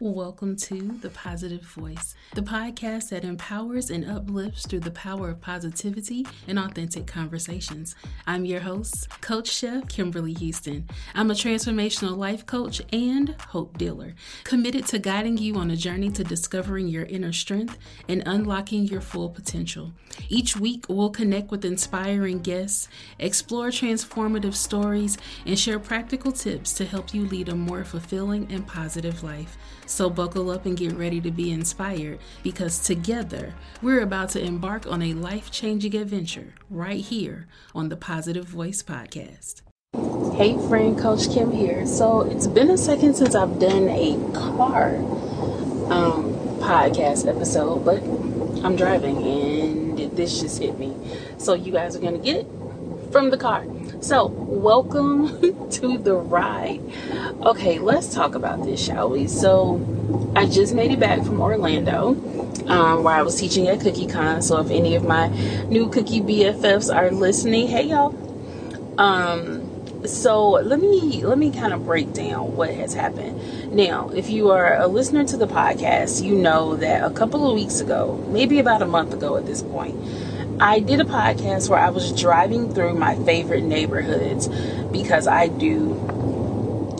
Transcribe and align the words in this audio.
Welcome 0.00 0.54
to 0.58 0.96
The 1.00 1.10
Positive 1.10 1.62
Voice, 1.62 2.14
the 2.32 2.40
podcast 2.40 3.08
that 3.08 3.24
empowers 3.24 3.90
and 3.90 4.08
uplifts 4.08 4.64
through 4.64 4.78
the 4.78 4.92
power 4.92 5.30
of 5.30 5.40
positivity 5.40 6.24
and 6.46 6.56
authentic 6.56 7.08
conversations. 7.08 7.96
I'm 8.24 8.44
your 8.44 8.60
host, 8.60 9.08
Coach 9.20 9.48
Chef 9.48 9.88
Kimberly 9.88 10.34
Houston. 10.34 10.88
I'm 11.16 11.32
a 11.32 11.34
transformational 11.34 12.16
life 12.16 12.46
coach 12.46 12.80
and 12.92 13.34
hope 13.48 13.76
dealer, 13.76 14.14
committed 14.44 14.86
to 14.86 15.00
guiding 15.00 15.36
you 15.36 15.56
on 15.56 15.72
a 15.72 15.76
journey 15.76 16.10
to 16.10 16.22
discovering 16.22 16.86
your 16.86 17.06
inner 17.06 17.32
strength 17.32 17.76
and 18.08 18.22
unlocking 18.24 18.84
your 18.84 19.00
full 19.00 19.30
potential. 19.30 19.92
Each 20.28 20.56
week, 20.56 20.84
we'll 20.88 21.10
connect 21.10 21.50
with 21.50 21.64
inspiring 21.64 22.38
guests, 22.38 22.86
explore 23.18 23.70
transformative 23.70 24.54
stories, 24.54 25.18
and 25.44 25.58
share 25.58 25.80
practical 25.80 26.30
tips 26.30 26.72
to 26.74 26.84
help 26.84 27.12
you 27.12 27.26
lead 27.26 27.48
a 27.48 27.56
more 27.56 27.82
fulfilling 27.82 28.46
and 28.52 28.64
positive 28.64 29.24
life. 29.24 29.56
So 29.88 30.10
buckle 30.10 30.50
up 30.50 30.66
and 30.66 30.76
get 30.76 30.92
ready 30.92 31.18
to 31.22 31.30
be 31.30 31.50
inspired 31.50 32.18
because 32.42 32.78
together 32.78 33.54
we're 33.80 34.02
about 34.02 34.28
to 34.30 34.44
embark 34.44 34.86
on 34.86 35.00
a 35.00 35.14
life 35.14 35.50
changing 35.50 35.96
adventure 35.96 36.52
right 36.68 37.00
here 37.00 37.48
on 37.74 37.88
the 37.88 37.96
Positive 37.96 38.44
Voice 38.44 38.82
Podcast. 38.82 39.62
Hey, 40.36 40.58
friend, 40.68 40.96
Coach 40.98 41.32
Kim 41.32 41.50
here. 41.50 41.86
So 41.86 42.20
it's 42.20 42.46
been 42.46 42.68
a 42.68 42.76
second 42.76 43.14
since 43.14 43.34
I've 43.34 43.58
done 43.58 43.88
a 43.88 44.12
car 44.34 44.96
um, 45.90 46.34
podcast 46.60 47.26
episode, 47.26 47.82
but 47.82 48.02
I'm 48.62 48.76
driving 48.76 49.16
and 49.16 49.98
this 50.14 50.38
just 50.42 50.60
hit 50.60 50.78
me. 50.78 50.94
So 51.38 51.54
you 51.54 51.72
guys 51.72 51.96
are 51.96 52.00
going 52.00 52.12
to 52.12 52.22
get 52.22 52.36
it 52.36 52.46
from 53.10 53.30
the 53.30 53.38
car. 53.38 53.64
So, 54.00 54.26
welcome 54.26 55.70
to 55.70 55.98
the 55.98 56.14
ride. 56.14 56.80
Okay, 57.42 57.80
let's 57.80 58.14
talk 58.14 58.36
about 58.36 58.64
this, 58.64 58.82
shall 58.82 59.10
we? 59.10 59.26
So, 59.26 59.84
I 60.36 60.46
just 60.46 60.72
made 60.72 60.92
it 60.92 61.00
back 61.00 61.24
from 61.24 61.40
Orlando, 61.40 62.10
um, 62.68 63.02
where 63.02 63.14
I 63.14 63.22
was 63.22 63.34
teaching 63.40 63.66
at 63.66 63.80
CookieCon. 63.80 64.44
So, 64.44 64.60
if 64.60 64.70
any 64.70 64.94
of 64.94 65.02
my 65.02 65.26
new 65.64 65.88
cookie 65.88 66.20
BFFs 66.20 66.94
are 66.94 67.10
listening, 67.10 67.66
hey 67.66 67.88
y'all. 67.88 68.14
Um, 69.00 69.68
so 70.06 70.50
let 70.50 70.80
me 70.80 71.24
let 71.24 71.38
me 71.38 71.50
kind 71.50 71.72
of 71.72 71.84
break 71.84 72.12
down 72.12 72.54
what 72.54 72.70
has 72.70 72.94
happened. 72.94 73.74
Now, 73.74 74.10
if 74.10 74.30
you 74.30 74.50
are 74.50 74.76
a 74.76 74.86
listener 74.86 75.24
to 75.24 75.36
the 75.36 75.48
podcast, 75.48 76.24
you 76.24 76.36
know 76.36 76.76
that 76.76 77.02
a 77.02 77.12
couple 77.12 77.48
of 77.48 77.54
weeks 77.54 77.80
ago, 77.80 78.24
maybe 78.28 78.60
about 78.60 78.80
a 78.80 78.86
month 78.86 79.12
ago 79.12 79.36
at 79.36 79.46
this 79.46 79.60
point, 79.60 79.96
I 80.60 80.80
did 80.80 81.00
a 81.00 81.04
podcast 81.04 81.68
where 81.68 81.78
I 81.78 81.90
was 81.90 82.12
driving 82.20 82.74
through 82.74 82.94
my 82.94 83.14
favorite 83.14 83.62
neighborhoods 83.62 84.48
because 84.90 85.28
I 85.28 85.46
do 85.46 85.94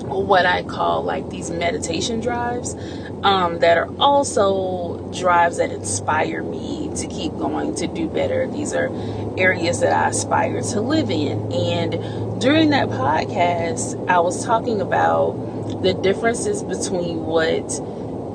what 0.09 0.47
I 0.47 0.63
call 0.63 1.03
like 1.03 1.29
these 1.31 1.51
meditation 1.51 2.21
drives 2.21 2.77
um, 3.25 3.59
that 3.59 3.77
are 3.77 3.89
also 3.99 5.11
drives 5.13 5.57
that 5.57 5.73
inspire 5.73 6.43
me 6.45 6.91
to 6.97 7.09
keep 7.09 7.33
going 7.33 7.75
to 7.77 7.89
do 7.89 8.09
better. 8.09 8.47
These 8.47 8.75
are 8.75 8.91
areas 9.37 9.81
that 9.81 9.93
I 9.93 10.11
aspire 10.11 10.63
to 10.63 10.81
live 10.81 11.11
in. 11.11 11.53
And 11.53 12.41
during 12.41 12.71
that 12.71 12.89
podcast, 12.91 14.09
I 14.09 14.21
was 14.21 14.45
talking 14.45 14.81
about 14.81 15.83
the 15.83 15.95
differences 15.95 16.63
between 16.63 17.25
what 17.25 17.69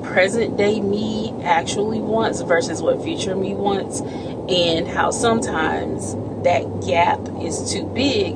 present 0.04 0.58
day 0.58 0.80
me 0.80 1.32
actually 1.42 1.98
wants 1.98 2.42
versus 2.42 2.82
what 2.82 3.02
future 3.02 3.34
me 3.34 3.54
wants 3.54 4.02
and 4.48 4.86
how 4.88 5.10
sometimes 5.10 6.14
that 6.44 6.62
gap 6.86 7.20
is 7.42 7.72
too 7.72 7.84
big 7.86 8.34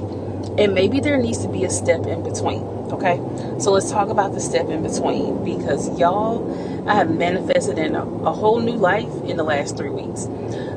and 0.58 0.74
maybe 0.74 1.00
there 1.00 1.18
needs 1.18 1.38
to 1.38 1.48
be 1.48 1.64
a 1.64 1.70
step 1.70 2.06
in 2.06 2.22
between 2.22 2.62
okay? 2.92 3.16
So 3.60 3.72
let's 3.72 3.90
talk 3.90 4.08
about 4.08 4.32
the 4.32 4.40
step 4.40 4.68
in 4.68 4.82
between 4.82 5.44
because 5.44 5.98
y'all 5.98 6.88
i 6.88 6.94
have 6.94 7.10
manifested 7.10 7.78
in 7.78 7.94
a, 7.94 8.02
a 8.02 8.32
whole 8.32 8.60
new 8.60 8.76
life 8.76 9.12
in 9.24 9.36
the 9.36 9.44
last 9.44 9.76
three 9.76 9.90
weeks. 9.90 10.28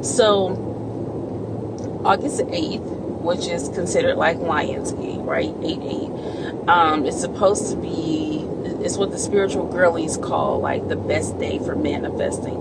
So 0.07 0.67
august 2.03 2.39
8th 2.39 3.01
which 3.21 3.47
is 3.47 3.69
considered 3.69 4.15
like 4.15 4.37
lionsgate 4.37 5.23
right? 5.25 5.53
8-8 5.61 6.67
um, 6.67 7.05
it's 7.05 7.19
supposed 7.21 7.69
to 7.69 7.77
be 7.77 8.39
it's 8.83 8.97
what 8.97 9.11
the 9.11 9.19
spiritual 9.19 9.67
girlies 9.71 10.17
call 10.17 10.59
like 10.59 10.87
the 10.87 10.95
best 10.95 11.37
day 11.39 11.59
for 11.59 11.75
manifesting 11.75 12.55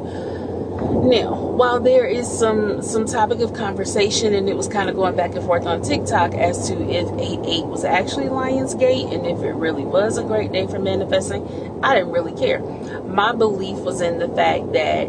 now, 0.81 1.35
while 1.35 1.81
there 1.81 2.07
is 2.07 2.27
some 2.27 2.83
some 2.83 3.05
topic 3.05 3.41
of 3.41 3.53
conversation, 3.53 4.35
and 4.35 4.49
it 4.49 4.57
was 4.57 4.67
kind 4.67 4.89
of 4.89 4.97
going 4.97 5.15
back 5.15 5.35
and 5.35 5.45
forth 5.45 5.67
on 5.67 5.83
TikTok 5.83 6.35
as 6.35 6.69
to 6.69 6.75
if 6.75 7.07
8-8 7.07 7.67
was 7.69 7.85
actually 7.85 8.27
Lionsgate 8.27 9.13
and 9.13 9.27
if 9.27 9.43
it 9.43 9.53
really 9.53 9.85
was 9.85 10.17
a 10.17 10.23
great 10.23 10.53
day 10.53 10.67
for 10.67 10.79
manifesting, 10.79 11.81
I 11.83 11.95
didn't 11.95 12.13
really 12.13 12.33
care. 12.33 12.61
My 13.03 13.33
belief 13.33 13.79
was 13.79 14.01
in 14.01 14.19
the 14.19 14.29
fact 14.29 14.73
that 14.73 15.09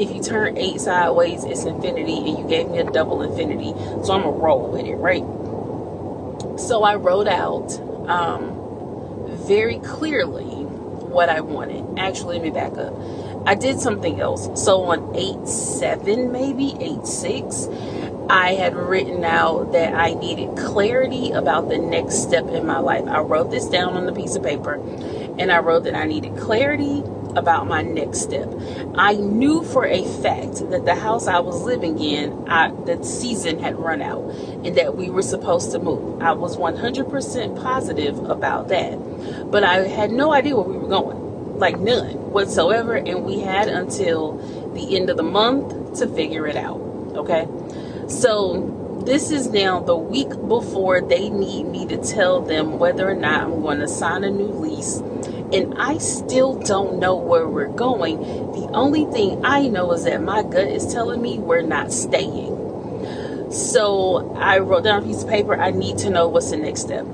if 0.00 0.14
you 0.14 0.22
turn 0.22 0.58
8 0.58 0.80
sideways, 0.80 1.44
it's 1.44 1.64
infinity, 1.64 2.18
and 2.18 2.38
you 2.38 2.46
gave 2.46 2.68
me 2.68 2.78
a 2.78 2.90
double 2.90 3.22
infinity, 3.22 3.72
so 4.04 4.12
I'm 4.12 4.22
going 4.22 4.34
to 4.34 4.40
roll 4.40 4.70
with 4.70 4.86
it, 4.86 4.96
right? 4.96 5.24
So 6.60 6.82
I 6.82 6.96
wrote 6.96 7.26
out 7.26 7.72
um, 8.08 9.28
very 9.46 9.78
clearly 9.78 10.44
what 11.08 11.28
I 11.28 11.40
wanted. 11.40 11.98
Actually, 11.98 12.38
let 12.38 12.44
me 12.44 12.50
back 12.50 12.76
up. 12.78 12.92
I 13.48 13.54
did 13.54 13.80
something 13.80 14.20
else. 14.20 14.62
So 14.62 14.82
on 14.82 15.16
8 15.16 15.48
7, 15.48 16.30
maybe 16.30 16.76
8 16.78 17.06
6, 17.06 17.68
I 18.28 18.52
had 18.52 18.76
written 18.76 19.24
out 19.24 19.72
that 19.72 19.94
I 19.94 20.12
needed 20.12 20.54
clarity 20.58 21.30
about 21.30 21.70
the 21.70 21.78
next 21.78 22.16
step 22.16 22.46
in 22.48 22.66
my 22.66 22.78
life. 22.78 23.06
I 23.08 23.20
wrote 23.20 23.50
this 23.50 23.66
down 23.66 23.94
on 23.94 24.06
a 24.06 24.12
piece 24.12 24.36
of 24.36 24.42
paper 24.42 24.74
and 25.38 25.50
I 25.50 25.60
wrote 25.60 25.84
that 25.84 25.94
I 25.94 26.04
needed 26.04 26.36
clarity 26.36 27.02
about 27.36 27.66
my 27.66 27.80
next 27.80 28.18
step. 28.18 28.52
I 28.96 29.14
knew 29.14 29.64
for 29.64 29.86
a 29.86 30.04
fact 30.20 30.68
that 30.68 30.84
the 30.84 30.94
house 30.96 31.26
I 31.26 31.38
was 31.38 31.62
living 31.62 31.98
in, 31.98 32.46
I, 32.50 32.70
the 32.70 33.02
season 33.02 33.60
had 33.60 33.78
run 33.78 34.02
out 34.02 34.24
and 34.62 34.76
that 34.76 34.94
we 34.94 35.08
were 35.08 35.22
supposed 35.22 35.72
to 35.72 35.78
move. 35.78 36.20
I 36.20 36.32
was 36.32 36.58
100% 36.58 37.62
positive 37.62 38.18
about 38.28 38.68
that. 38.68 39.50
But 39.50 39.64
I 39.64 39.88
had 39.88 40.10
no 40.10 40.34
idea 40.34 40.54
where 40.54 40.68
we 40.68 40.76
were 40.76 40.88
going 40.88 41.27
like 41.58 41.78
none 41.78 42.30
whatsoever. 42.32 42.94
And 42.94 43.24
we 43.24 43.40
had 43.40 43.68
until 43.68 44.38
the 44.74 44.96
end 44.96 45.10
of 45.10 45.16
the 45.16 45.22
month 45.22 45.98
to 45.98 46.08
figure 46.08 46.46
it 46.46 46.56
out. 46.56 46.80
Okay. 47.14 47.46
So 48.08 49.02
this 49.04 49.30
is 49.30 49.48
now 49.48 49.80
the 49.80 49.96
week 49.96 50.30
before 50.48 51.00
they 51.00 51.30
need 51.30 51.64
me 51.64 51.86
to 51.86 51.96
tell 51.96 52.40
them 52.40 52.78
whether 52.78 53.08
or 53.08 53.14
not 53.14 53.42
I'm 53.42 53.62
going 53.62 53.80
to 53.80 53.88
sign 53.88 54.24
a 54.24 54.30
new 54.30 54.48
lease. 54.48 54.98
And 55.50 55.74
I 55.78 55.98
still 55.98 56.58
don't 56.58 56.98
know 56.98 57.16
where 57.16 57.48
we're 57.48 57.68
going. 57.68 58.18
The 58.52 58.68
only 58.72 59.06
thing 59.06 59.44
I 59.44 59.68
know 59.68 59.92
is 59.92 60.04
that 60.04 60.22
my 60.22 60.42
gut 60.42 60.68
is 60.68 60.92
telling 60.92 61.22
me 61.22 61.38
we're 61.38 61.62
not 61.62 61.92
staying. 61.92 62.56
So 63.50 64.34
I 64.36 64.58
wrote 64.58 64.84
down 64.84 65.02
a 65.02 65.06
piece 65.06 65.22
of 65.22 65.28
paper. 65.30 65.58
I 65.58 65.70
need 65.70 65.96
to 65.98 66.10
know 66.10 66.28
what's 66.28 66.50
the 66.50 66.58
next 66.58 66.82
step. 66.82 67.06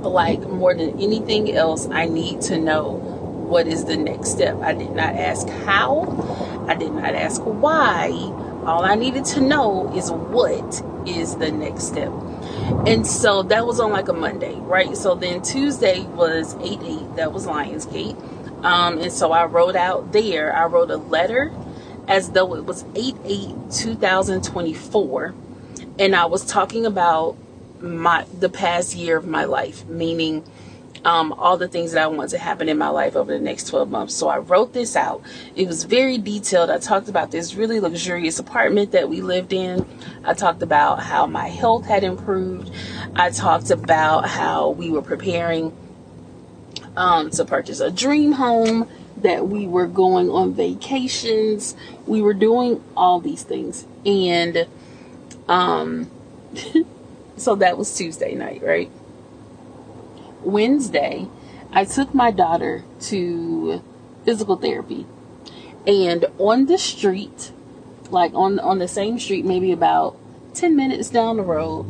Like 0.00 0.40
more 0.48 0.74
than 0.74 0.98
anything 0.98 1.52
else, 1.52 1.86
I 1.90 2.06
need 2.06 2.40
to 2.42 2.58
know 2.58 3.09
what 3.50 3.66
is 3.66 3.84
the 3.84 3.96
next 3.96 4.30
step. 4.30 4.56
I 4.60 4.72
did 4.72 4.92
not 4.92 5.16
ask 5.16 5.48
how, 5.48 6.64
I 6.68 6.76
did 6.76 6.92
not 6.92 7.14
ask 7.16 7.42
why. 7.42 8.10
All 8.64 8.84
I 8.84 8.94
needed 8.94 9.24
to 9.26 9.40
know 9.40 9.92
is 9.94 10.10
what 10.12 10.82
is 11.06 11.36
the 11.36 11.50
next 11.50 11.84
step. 11.88 12.12
And 12.86 13.04
so 13.04 13.42
that 13.42 13.66
was 13.66 13.80
on 13.80 13.90
like 13.90 14.08
a 14.08 14.12
Monday, 14.12 14.54
right? 14.54 14.96
So 14.96 15.16
then 15.16 15.42
Tuesday 15.42 16.02
was 16.02 16.54
8 16.60 16.80
8, 16.80 17.16
that 17.16 17.32
was 17.32 17.46
Lionsgate. 17.46 18.16
Um, 18.64 18.98
and 18.98 19.12
so 19.12 19.32
I 19.32 19.46
wrote 19.46 19.74
out 19.74 20.12
there, 20.12 20.54
I 20.54 20.66
wrote 20.66 20.90
a 20.90 20.96
letter 20.98 21.52
as 22.06 22.30
though 22.30 22.54
it 22.54 22.64
was 22.64 22.84
8 22.94 23.16
8 23.24 23.54
2024. 23.72 25.34
And 25.98 26.14
I 26.14 26.26
was 26.26 26.44
talking 26.44 26.86
about 26.86 27.36
my 27.80 28.26
the 28.38 28.48
past 28.48 28.94
year 28.94 29.16
of 29.16 29.26
my 29.26 29.44
life, 29.44 29.86
meaning 29.86 30.44
um, 31.04 31.32
all 31.32 31.56
the 31.56 31.68
things 31.68 31.92
that 31.92 32.02
I 32.02 32.06
want 32.06 32.30
to 32.30 32.38
happen 32.38 32.68
in 32.68 32.76
my 32.76 32.88
life 32.88 33.16
over 33.16 33.32
the 33.32 33.42
next 33.42 33.68
12 33.68 33.90
months. 33.90 34.14
So 34.14 34.28
I 34.28 34.38
wrote 34.38 34.72
this 34.72 34.96
out. 34.96 35.22
It 35.56 35.66
was 35.66 35.84
very 35.84 36.18
detailed. 36.18 36.70
I 36.70 36.78
talked 36.78 37.08
about 37.08 37.30
this 37.30 37.54
really 37.54 37.80
luxurious 37.80 38.38
apartment 38.38 38.92
that 38.92 39.08
we 39.08 39.20
lived 39.20 39.52
in. 39.52 39.86
I 40.24 40.34
talked 40.34 40.62
about 40.62 41.02
how 41.02 41.26
my 41.26 41.48
health 41.48 41.86
had 41.86 42.04
improved. 42.04 42.70
I 43.16 43.30
talked 43.30 43.70
about 43.70 44.28
how 44.28 44.70
we 44.70 44.90
were 44.90 45.02
preparing 45.02 45.76
um, 46.96 47.30
to 47.30 47.44
purchase 47.44 47.80
a 47.80 47.90
dream 47.90 48.32
home, 48.32 48.88
that 49.18 49.48
we 49.48 49.66
were 49.66 49.86
going 49.86 50.30
on 50.30 50.54
vacations. 50.54 51.74
We 52.06 52.22
were 52.22 52.34
doing 52.34 52.82
all 52.96 53.20
these 53.20 53.42
things. 53.42 53.86
And 54.04 54.66
um, 55.48 56.10
so 57.36 57.54
that 57.56 57.78
was 57.78 57.94
Tuesday 57.94 58.34
night, 58.34 58.62
right? 58.62 58.90
Wednesday, 60.42 61.28
I 61.72 61.84
took 61.84 62.14
my 62.14 62.30
daughter 62.30 62.84
to 63.02 63.82
physical 64.24 64.56
therapy. 64.56 65.06
And 65.86 66.26
on 66.38 66.66
the 66.66 66.78
street, 66.78 67.52
like 68.10 68.34
on 68.34 68.58
on 68.58 68.78
the 68.78 68.88
same 68.88 69.18
street, 69.18 69.44
maybe 69.44 69.72
about 69.72 70.16
10 70.54 70.76
minutes 70.76 71.10
down 71.10 71.36
the 71.36 71.42
road, 71.42 71.86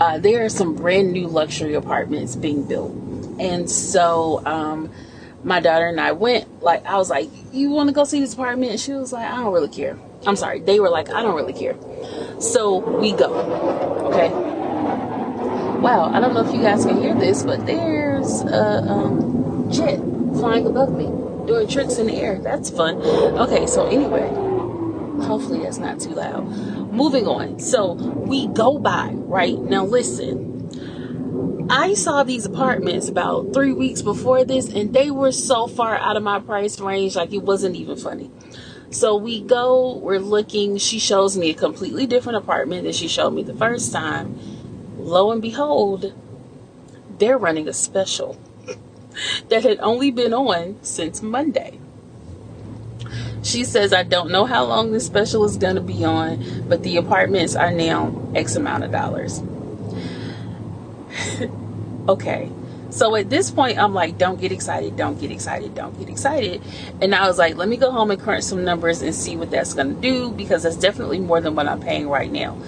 uh, 0.00 0.18
there 0.18 0.44
are 0.44 0.48
some 0.48 0.74
brand 0.74 1.12
new 1.12 1.26
luxury 1.26 1.74
apartments 1.74 2.36
being 2.36 2.66
built. 2.66 2.92
And 3.38 3.70
so, 3.70 4.42
um, 4.46 4.90
my 5.44 5.60
daughter 5.60 5.86
and 5.86 6.00
I 6.00 6.12
went, 6.12 6.62
like, 6.62 6.84
I 6.86 6.96
was 6.96 7.10
like, 7.10 7.28
you 7.52 7.70
want 7.70 7.88
to 7.88 7.94
go 7.94 8.04
see 8.04 8.20
this 8.20 8.34
apartment? 8.34 8.72
And 8.72 8.80
she 8.80 8.92
was 8.92 9.12
like, 9.12 9.30
I 9.30 9.36
don't 9.36 9.52
really 9.52 9.68
care. 9.68 9.98
I'm 10.26 10.36
sorry. 10.36 10.60
They 10.60 10.80
were 10.80 10.88
like, 10.88 11.10
I 11.10 11.22
don't 11.22 11.36
really 11.36 11.52
care. 11.52 11.76
So 12.40 12.78
we 12.78 13.12
go. 13.12 13.32
Okay. 14.12 14.45
Wow. 15.80 16.12
I 16.12 16.20
don't 16.20 16.34
know 16.34 16.46
if 16.46 16.54
you 16.54 16.62
guys 16.62 16.84
can 16.84 17.00
hear 17.00 17.14
this, 17.14 17.42
but 17.42 17.66
there's 17.66 18.42
a 18.42 18.82
um, 18.82 19.70
jet 19.70 19.98
flying 20.38 20.66
above 20.66 20.92
me 20.96 21.06
doing 21.46 21.68
tricks 21.68 21.98
in 21.98 22.06
the 22.06 22.16
air. 22.16 22.38
That's 22.40 22.70
fun. 22.70 22.96
Okay. 22.96 23.66
So 23.66 23.86
anyway, 23.86 24.28
hopefully 25.24 25.62
that's 25.62 25.78
not 25.78 26.00
too 26.00 26.10
loud. 26.10 26.46
Moving 26.92 27.26
on. 27.26 27.58
So 27.60 27.92
we 27.92 28.48
go 28.48 28.78
by, 28.78 29.10
right? 29.12 29.58
Now 29.58 29.84
listen 29.84 30.46
I 31.68 31.94
saw 31.94 32.22
these 32.22 32.46
apartments 32.46 33.08
about 33.08 33.52
three 33.52 33.72
weeks 33.72 34.00
before 34.00 34.44
this, 34.44 34.68
and 34.68 34.92
they 34.92 35.10
were 35.10 35.32
so 35.32 35.66
far 35.66 35.96
out 35.96 36.16
of 36.16 36.22
my 36.22 36.38
price 36.38 36.78
range, 36.78 37.16
like 37.16 37.32
it 37.32 37.42
wasn't 37.42 37.74
even 37.74 37.96
funny. 37.96 38.30
So 38.90 39.16
we 39.16 39.40
go, 39.40 39.96
we're 39.96 40.20
looking. 40.20 40.76
She 40.78 41.00
shows 41.00 41.36
me 41.36 41.50
a 41.50 41.54
completely 41.54 42.06
different 42.06 42.38
apartment 42.38 42.84
than 42.84 42.92
she 42.92 43.08
showed 43.08 43.30
me 43.30 43.42
the 43.42 43.54
first 43.54 43.92
time. 43.92 44.38
Lo 45.06 45.30
and 45.30 45.40
behold, 45.40 46.12
they're 47.18 47.38
running 47.38 47.68
a 47.68 47.72
special 47.72 48.36
that 49.48 49.62
had 49.62 49.78
only 49.78 50.10
been 50.10 50.34
on 50.34 50.76
since 50.82 51.22
Monday. 51.22 51.78
She 53.44 53.62
says, 53.62 53.92
I 53.92 54.02
don't 54.02 54.32
know 54.32 54.46
how 54.46 54.64
long 54.64 54.90
this 54.90 55.06
special 55.06 55.44
is 55.44 55.58
going 55.58 55.76
to 55.76 55.80
be 55.80 56.04
on, 56.04 56.64
but 56.68 56.82
the 56.82 56.96
apartments 56.96 57.54
are 57.54 57.70
now 57.70 58.20
X 58.34 58.56
amount 58.56 58.82
of 58.82 58.90
dollars. 58.90 59.40
okay. 62.08 62.50
So 62.90 63.14
at 63.14 63.30
this 63.30 63.52
point, 63.52 63.78
I'm 63.78 63.94
like, 63.94 64.18
don't 64.18 64.40
get 64.40 64.50
excited, 64.50 64.96
don't 64.96 65.20
get 65.20 65.30
excited, 65.30 65.76
don't 65.76 65.96
get 66.00 66.08
excited. 66.08 66.60
And 67.00 67.14
I 67.14 67.28
was 67.28 67.38
like, 67.38 67.54
let 67.54 67.68
me 67.68 67.76
go 67.76 67.92
home 67.92 68.10
and 68.10 68.20
crunch 68.20 68.42
some 68.42 68.64
numbers 68.64 69.02
and 69.02 69.14
see 69.14 69.36
what 69.36 69.52
that's 69.52 69.72
going 69.72 69.94
to 69.94 70.00
do 70.00 70.32
because 70.32 70.64
that's 70.64 70.76
definitely 70.76 71.20
more 71.20 71.40
than 71.40 71.54
what 71.54 71.68
I'm 71.68 71.80
paying 71.80 72.08
right 72.08 72.32
now. 72.32 72.60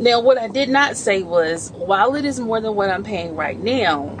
Now, 0.00 0.20
what 0.20 0.38
I 0.38 0.46
did 0.46 0.68
not 0.68 0.96
say 0.96 1.22
was, 1.22 1.72
while 1.72 2.14
it 2.14 2.24
is 2.24 2.38
more 2.38 2.60
than 2.60 2.76
what 2.76 2.88
I'm 2.88 3.02
paying 3.02 3.34
right 3.34 3.58
now, 3.58 4.16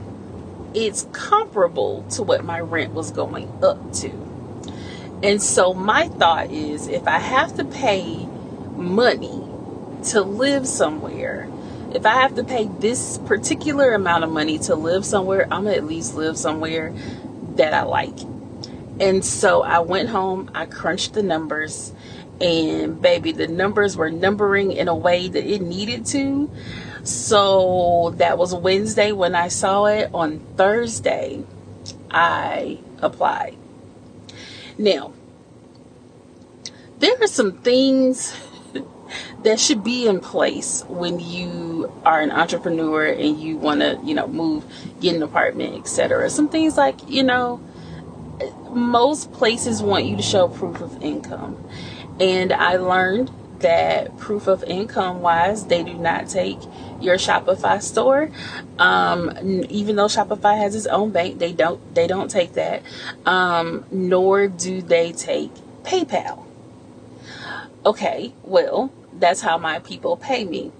it's 0.74 1.06
comparable 1.12 2.04
to 2.10 2.24
what 2.24 2.44
my 2.44 2.58
rent 2.58 2.94
was 2.94 3.12
going 3.12 3.48
up 3.62 3.92
to. 3.94 4.10
And 5.22 5.40
so 5.40 5.74
my 5.74 6.08
thought 6.08 6.50
is 6.50 6.88
if 6.88 7.06
I 7.06 7.18
have 7.18 7.54
to 7.56 7.64
pay 7.64 8.26
money 8.76 9.44
to 10.10 10.22
live 10.22 10.66
somewhere, 10.66 11.48
if 11.94 12.04
I 12.06 12.14
have 12.22 12.34
to 12.36 12.44
pay 12.44 12.68
this 12.78 13.18
particular 13.18 13.92
amount 13.92 14.24
of 14.24 14.30
money 14.30 14.58
to 14.60 14.74
live 14.74 15.04
somewhere, 15.04 15.44
I'm 15.44 15.64
gonna 15.64 15.76
at 15.76 15.86
least 15.86 16.14
live 16.14 16.36
somewhere 16.36 16.92
that 17.56 17.72
I 17.72 17.82
like. 17.82 18.18
And 19.00 19.24
so 19.24 19.62
I 19.62 19.78
went 19.78 20.08
home, 20.08 20.50
I 20.54 20.66
crunched 20.66 21.14
the 21.14 21.22
numbers, 21.22 21.92
and 22.40 23.00
baby, 23.00 23.32
the 23.32 23.48
numbers 23.48 23.96
were 23.96 24.10
numbering 24.10 24.72
in 24.72 24.88
a 24.88 24.94
way 24.94 25.28
that 25.28 25.44
it 25.44 25.60
needed 25.60 26.06
to. 26.06 26.50
So 27.04 28.14
that 28.16 28.38
was 28.38 28.54
Wednesday 28.54 29.12
when 29.12 29.34
I 29.34 29.48
saw 29.48 29.86
it. 29.86 30.10
On 30.12 30.40
Thursday, 30.56 31.44
I 32.10 32.78
applied. 33.00 33.56
Now, 34.76 35.12
there 36.98 37.14
are 37.20 37.26
some 37.26 37.52
things 37.58 38.36
that 39.42 39.58
should 39.58 39.82
be 39.84 40.06
in 40.06 40.20
place 40.20 40.84
when 40.88 41.18
you 41.20 41.92
are 42.04 42.20
an 42.20 42.30
entrepreneur 42.30 43.06
and 43.06 43.40
you 43.40 43.56
want 43.56 43.80
to, 43.80 43.98
you 44.04 44.14
know, 44.14 44.26
move, 44.26 44.64
get 45.00 45.16
an 45.16 45.22
apartment, 45.22 45.76
etc. 45.76 46.30
Some 46.30 46.48
things 46.48 46.76
like, 46.76 47.08
you 47.08 47.22
know, 47.22 47.60
most 48.78 49.32
places 49.32 49.82
want 49.82 50.06
you 50.06 50.16
to 50.16 50.22
show 50.22 50.48
proof 50.48 50.80
of 50.80 51.02
income. 51.02 51.62
And 52.20 52.52
I 52.52 52.76
learned 52.76 53.30
that 53.60 54.16
proof 54.18 54.46
of 54.46 54.62
income 54.64 55.20
wise, 55.20 55.66
they 55.66 55.82
do 55.82 55.94
not 55.94 56.28
take 56.28 56.58
your 57.00 57.16
Shopify 57.16 57.82
store. 57.82 58.30
Um, 58.78 59.36
even 59.68 59.96
though 59.96 60.06
Shopify 60.06 60.58
has 60.58 60.74
its 60.74 60.86
own 60.86 61.10
bank, 61.10 61.38
they 61.38 61.52
don't 61.52 61.94
they 61.94 62.06
don't 62.06 62.30
take 62.30 62.54
that. 62.54 62.82
Um, 63.26 63.84
nor 63.90 64.48
do 64.48 64.82
they 64.82 65.12
take 65.12 65.52
PayPal. 65.82 66.44
Okay, 67.84 68.32
well, 68.42 68.92
that's 69.12 69.40
how 69.40 69.58
my 69.58 69.78
people 69.78 70.16
pay 70.16 70.44
me. 70.44 70.72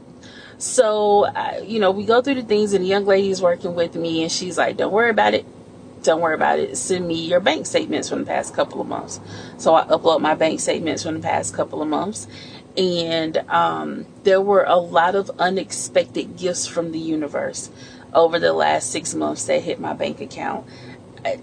So, 0.58 1.24
uh, 1.26 1.62
you 1.64 1.78
know, 1.78 1.92
we 1.92 2.04
go 2.04 2.20
through 2.20 2.34
the 2.34 2.42
things, 2.42 2.72
and 2.72 2.84
the 2.84 2.88
young 2.88 3.06
lady 3.06 3.30
is 3.30 3.40
working 3.40 3.76
with 3.76 3.94
me, 3.94 4.22
and 4.22 4.30
she's 4.30 4.58
like, 4.58 4.76
Don't 4.76 4.92
worry 4.92 5.10
about 5.10 5.34
it. 5.34 5.46
Don't 6.02 6.20
worry 6.20 6.34
about 6.34 6.58
it. 6.58 6.76
Send 6.76 7.06
me 7.06 7.26
your 7.26 7.40
bank 7.40 7.66
statements 7.66 8.08
from 8.08 8.20
the 8.20 8.26
past 8.26 8.54
couple 8.54 8.80
of 8.80 8.86
months. 8.86 9.20
So, 9.56 9.74
I 9.74 9.84
upload 9.84 10.20
my 10.20 10.34
bank 10.34 10.60
statements 10.60 11.02
from 11.02 11.14
the 11.14 11.20
past 11.20 11.54
couple 11.54 11.82
of 11.82 11.88
months. 11.88 12.26
And 12.76 13.38
um, 13.48 14.06
there 14.22 14.40
were 14.40 14.64
a 14.64 14.76
lot 14.76 15.16
of 15.16 15.30
unexpected 15.38 16.36
gifts 16.36 16.66
from 16.66 16.92
the 16.92 16.98
universe 16.98 17.70
over 18.14 18.38
the 18.38 18.52
last 18.52 18.90
six 18.90 19.14
months 19.14 19.44
that 19.46 19.62
hit 19.62 19.80
my 19.80 19.92
bank 19.92 20.20
account 20.20 20.66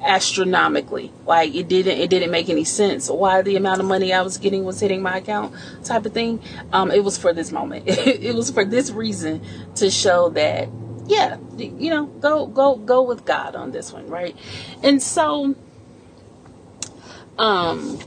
astronomically 0.03 1.11
like 1.25 1.53
it 1.53 1.67
didn't 1.67 1.99
it 1.99 2.09
didn't 2.09 2.31
make 2.31 2.49
any 2.49 2.63
sense 2.63 3.09
why 3.09 3.41
the 3.41 3.55
amount 3.55 3.79
of 3.79 3.85
money 3.85 4.13
i 4.13 4.21
was 4.21 4.37
getting 4.37 4.63
was 4.63 4.79
hitting 4.79 5.01
my 5.01 5.17
account 5.17 5.53
type 5.83 6.05
of 6.05 6.13
thing 6.13 6.41
um 6.71 6.91
it 6.91 7.03
was 7.03 7.17
for 7.17 7.33
this 7.33 7.51
moment 7.51 7.83
it 7.87 8.33
was 8.33 8.49
for 8.49 8.63
this 8.63 8.91
reason 8.91 9.41
to 9.75 9.91
show 9.91 10.29
that 10.29 10.69
yeah 11.07 11.37
you 11.57 11.89
know 11.89 12.05
go 12.05 12.45
go 12.47 12.75
go 12.75 13.01
with 13.01 13.25
god 13.25 13.55
on 13.55 13.71
this 13.71 13.91
one 13.91 14.07
right 14.07 14.35
and 14.83 15.01
so 15.01 15.55
um 17.37 17.99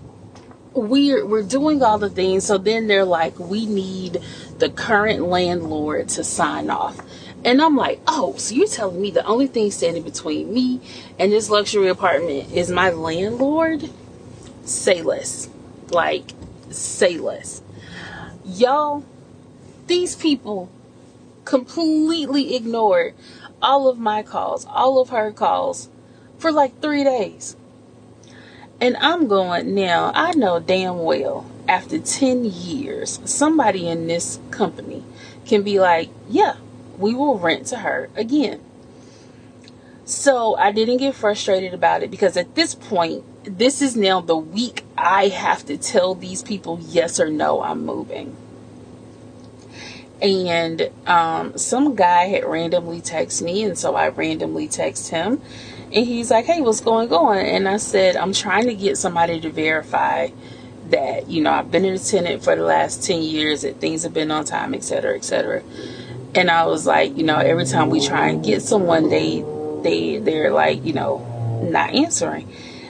we're 0.74 1.26
we're 1.26 1.42
doing 1.42 1.82
all 1.82 1.98
the 1.98 2.10
things 2.10 2.44
so 2.44 2.58
then 2.58 2.86
they're 2.86 3.04
like 3.04 3.38
we 3.38 3.66
need 3.66 4.20
the 4.58 4.68
current 4.70 5.22
landlord 5.22 6.08
to 6.08 6.24
sign 6.24 6.70
off 6.70 7.00
and 7.44 7.62
I'm 7.62 7.76
like, 7.76 8.00
oh, 8.06 8.34
so 8.36 8.54
you're 8.54 8.66
telling 8.66 9.00
me 9.00 9.10
the 9.10 9.24
only 9.24 9.46
thing 9.46 9.70
standing 9.70 10.02
between 10.02 10.52
me 10.52 10.80
and 11.18 11.30
this 11.30 11.48
luxury 11.48 11.88
apartment 11.88 12.52
is 12.52 12.70
my 12.70 12.90
landlord? 12.90 13.88
Say 14.64 15.02
less. 15.02 15.48
Like, 15.90 16.32
say 16.70 17.16
less. 17.16 17.62
Y'all, 18.44 19.04
these 19.86 20.16
people 20.16 20.68
completely 21.48 22.54
ignored 22.54 23.14
all 23.62 23.88
of 23.88 23.98
my 23.98 24.22
calls, 24.22 24.66
all 24.66 25.00
of 25.00 25.08
her 25.08 25.32
calls 25.32 25.88
for 26.36 26.52
like 26.52 26.78
three 26.82 27.02
days. 27.02 27.56
And 28.82 28.98
I'm 28.98 29.28
going, 29.28 29.74
now, 29.74 30.12
I 30.14 30.32
know 30.32 30.60
damn 30.60 30.98
well 30.98 31.50
after 31.66 31.98
10 31.98 32.44
years, 32.44 33.18
somebody 33.24 33.88
in 33.88 34.06
this 34.06 34.38
company 34.50 35.02
can 35.46 35.62
be 35.62 35.80
like, 35.80 36.10
yeah, 36.28 36.56
we 36.98 37.14
will 37.14 37.38
rent 37.38 37.66
to 37.68 37.78
her 37.78 38.10
again. 38.14 38.60
So 40.04 40.54
I 40.56 40.70
didn't 40.70 40.98
get 40.98 41.14
frustrated 41.14 41.72
about 41.72 42.02
it 42.02 42.10
because 42.10 42.36
at 42.36 42.56
this 42.56 42.74
point, 42.74 43.24
this 43.44 43.80
is 43.80 43.96
now 43.96 44.20
the 44.20 44.36
week 44.36 44.84
I 44.98 45.28
have 45.28 45.64
to 45.64 45.78
tell 45.78 46.14
these 46.14 46.42
people 46.42 46.78
yes 46.82 47.18
or 47.18 47.30
no, 47.30 47.62
I'm 47.62 47.86
moving. 47.86 48.36
And 50.20 50.90
um, 51.06 51.56
some 51.56 51.94
guy 51.94 52.24
had 52.24 52.44
randomly 52.44 53.00
texted 53.00 53.42
me, 53.42 53.62
and 53.62 53.78
so 53.78 53.94
I 53.94 54.08
randomly 54.08 54.68
text 54.68 55.10
him. 55.10 55.40
And 55.92 56.06
he's 56.06 56.30
like, 56.30 56.44
Hey, 56.44 56.60
what's 56.60 56.80
going 56.80 57.12
on? 57.12 57.38
And 57.38 57.68
I 57.68 57.76
said, 57.76 58.16
I'm 58.16 58.32
trying 58.32 58.66
to 58.66 58.74
get 58.74 58.98
somebody 58.98 59.40
to 59.40 59.50
verify 59.50 60.28
that, 60.90 61.28
you 61.28 61.42
know, 61.42 61.52
I've 61.52 61.70
been 61.70 61.84
a 61.84 61.98
tenant 61.98 62.42
for 62.42 62.56
the 62.56 62.62
last 62.62 63.04
10 63.04 63.22
years, 63.22 63.62
that 63.62 63.80
things 63.80 64.02
have 64.02 64.14
been 64.14 64.30
on 64.30 64.44
time, 64.44 64.74
etc., 64.74 65.16
etc. 65.16 65.62
And 66.34 66.50
I 66.50 66.66
was 66.66 66.86
like, 66.86 67.16
you 67.16 67.24
know, 67.24 67.36
every 67.36 67.64
time 67.64 67.90
we 67.90 68.00
try 68.00 68.28
and 68.28 68.44
get 68.44 68.62
someone, 68.62 69.08
they 69.08 69.44
they 69.82 70.18
they're 70.18 70.50
like, 70.50 70.84
you 70.84 70.92
know, 70.92 71.18
not 71.70 71.90
answering. 71.94 72.48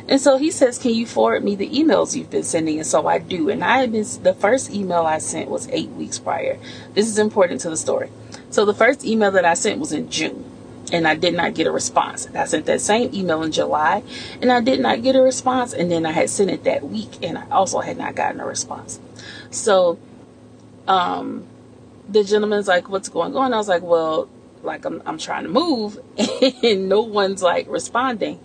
And 0.08 0.20
so 0.20 0.38
he 0.38 0.50
says, 0.50 0.78
"Can 0.78 0.94
you 0.94 1.06
forward 1.06 1.44
me 1.44 1.54
the 1.54 1.68
emails 1.68 2.16
you've 2.16 2.30
been 2.30 2.42
sending?" 2.42 2.78
And 2.78 2.86
so 2.86 3.06
I 3.06 3.18
do. 3.18 3.50
And 3.50 3.62
I 3.62 3.78
have 3.78 3.92
been 3.92 4.06
the 4.22 4.34
first 4.34 4.70
email 4.70 5.02
I 5.02 5.18
sent 5.18 5.50
was 5.50 5.68
eight 5.70 5.90
weeks 5.90 6.18
prior. 6.18 6.58
This 6.94 7.06
is 7.06 7.18
important 7.18 7.60
to 7.62 7.70
the 7.70 7.76
story. 7.76 8.10
So 8.50 8.64
the 8.64 8.74
first 8.74 9.04
email 9.04 9.30
that 9.32 9.44
I 9.44 9.54
sent 9.54 9.80
was 9.80 9.92
in 9.92 10.10
June, 10.10 10.44
and 10.92 11.06
I 11.06 11.14
did 11.14 11.34
not 11.34 11.54
get 11.54 11.66
a 11.66 11.72
response. 11.72 12.26
I 12.34 12.46
sent 12.46 12.64
that 12.66 12.80
same 12.80 13.10
email 13.12 13.42
in 13.42 13.52
July, 13.52 14.02
and 14.40 14.50
I 14.50 14.60
did 14.62 14.80
not 14.80 15.02
get 15.02 15.14
a 15.14 15.22
response. 15.22 15.74
And 15.74 15.90
then 15.90 16.06
I 16.06 16.12
had 16.12 16.30
sent 16.30 16.50
it 16.50 16.64
that 16.64 16.84
week, 16.84 17.22
and 17.22 17.36
I 17.36 17.46
also 17.50 17.80
had 17.80 17.98
not 17.98 18.14
gotten 18.14 18.40
a 18.40 18.46
response. 18.46 18.98
So, 19.50 19.98
um, 20.86 21.46
the 22.08 22.24
gentleman's 22.24 22.68
like, 22.68 22.88
what's 22.88 23.10
going 23.10 23.36
on? 23.36 23.52
I 23.52 23.58
was 23.58 23.68
like, 23.68 23.82
well, 23.82 24.30
like 24.62 24.84
I'm, 24.84 25.02
I'm 25.06 25.18
trying 25.18 25.44
to 25.44 25.48
move 25.48 25.98
and 26.62 26.88
no 26.88 27.02
one's 27.02 27.42
like 27.42 27.66
responding. 27.68 28.40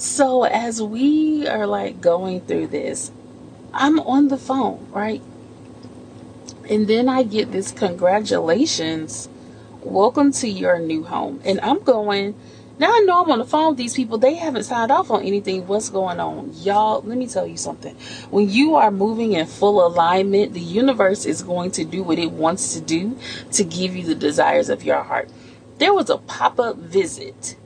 So 0.00 0.44
as 0.44 0.80
we 0.80 1.46
are 1.46 1.66
like 1.66 2.00
going 2.00 2.40
through 2.40 2.68
this, 2.68 3.12
I'm 3.74 4.00
on 4.00 4.28
the 4.28 4.38
phone, 4.38 4.88
right? 4.92 5.20
And 6.70 6.88
then 6.88 7.06
I 7.06 7.22
get 7.22 7.52
this 7.52 7.70
congratulations 7.70 9.28
welcome 9.82 10.32
to 10.32 10.48
your 10.48 10.78
new 10.78 11.04
home. 11.04 11.42
And 11.44 11.60
I'm 11.60 11.82
going, 11.82 12.34
now 12.78 12.90
I 12.90 13.00
know 13.00 13.22
I'm 13.22 13.30
on 13.30 13.40
the 13.40 13.44
phone 13.44 13.72
with 13.72 13.76
these 13.76 13.92
people. 13.92 14.16
They 14.16 14.36
haven't 14.36 14.64
signed 14.64 14.90
off 14.90 15.10
on 15.10 15.22
anything. 15.22 15.66
What's 15.66 15.90
going 15.90 16.18
on? 16.18 16.54
Y'all, 16.54 17.02
let 17.02 17.18
me 17.18 17.26
tell 17.26 17.46
you 17.46 17.58
something. 17.58 17.94
When 18.30 18.48
you 18.48 18.76
are 18.76 18.90
moving 18.90 19.34
in 19.34 19.44
full 19.44 19.86
alignment, 19.86 20.54
the 20.54 20.60
universe 20.60 21.26
is 21.26 21.42
going 21.42 21.72
to 21.72 21.84
do 21.84 22.02
what 22.02 22.18
it 22.18 22.32
wants 22.32 22.72
to 22.72 22.80
do 22.80 23.18
to 23.52 23.64
give 23.64 23.94
you 23.94 24.06
the 24.06 24.14
desires 24.14 24.70
of 24.70 24.82
your 24.82 25.02
heart. 25.02 25.28
There 25.76 25.92
was 25.92 26.08
a 26.08 26.16
pop 26.16 26.58
up 26.58 26.76
visit 26.78 27.56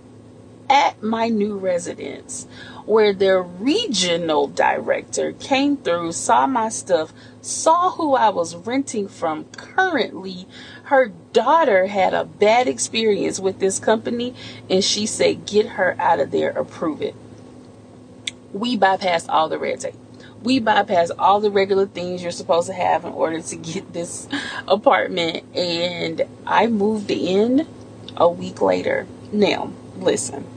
at 0.75 1.01
my 1.05 1.29
new 1.29 1.57
residence 1.57 2.49
where 2.85 3.13
their 3.13 3.41
regional 3.41 4.49
director 4.49 5.31
came 5.33 5.77
through, 5.77 6.11
saw 6.11 6.49
my 6.49 6.69
stuff, 6.69 7.13
saw 7.41 7.93
who 7.93 8.15
I 8.15 8.31
was 8.31 8.57
renting 8.57 9.07
from 9.07 9.45
currently. 9.53 10.49
Her 10.85 11.13
daughter 11.33 11.87
had 11.87 12.13
a 12.13 12.25
bad 12.25 12.67
experience 12.67 13.39
with 13.39 13.61
this 13.61 13.79
company 13.79 14.35
and 14.69 14.83
she 14.83 15.07
said, 15.07 15.47
Get 15.47 15.67
her 15.67 15.95
out 16.01 16.19
of 16.19 16.33
there, 16.33 16.51
approve 16.51 17.01
it. 17.01 17.15
We 18.53 18.77
bypassed 18.77 19.27
all 19.29 19.49
the 19.49 19.59
red 19.59 19.81
tape. 19.81 19.95
We 20.43 20.61
bypassed 20.61 21.13
all 21.21 21.41
the 21.41 21.53
regular 21.53 21.87
things 21.87 22.21
you're 22.21 22.33
supposed 22.33 22.67
to 22.67 22.75
have 22.75 23.05
in 23.05 23.13
order 23.13 23.41
to 23.41 23.57
get 23.57 23.93
this 23.93 24.29
apartment, 24.67 25.45
and 25.55 26.23
I 26.45 26.67
moved 26.67 27.13
in 27.13 27.69
a 28.17 28.29
week 28.29 28.61
later. 28.61 29.07
Now, 29.33 29.73
listen 29.97 30.54